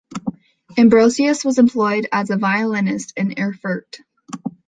Ambrosius 0.79 1.45
was 1.45 1.59
employed 1.59 2.07
as 2.11 2.31
a 2.31 2.35
violinist 2.35 3.13
in 3.15 3.35
Erfurt. 3.37 3.97